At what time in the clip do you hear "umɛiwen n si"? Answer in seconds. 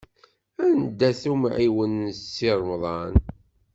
1.31-2.49